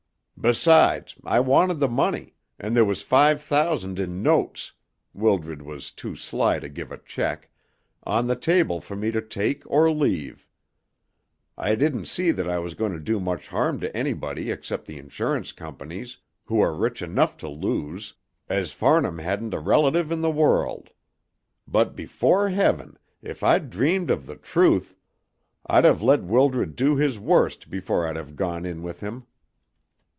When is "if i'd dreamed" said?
23.21-24.09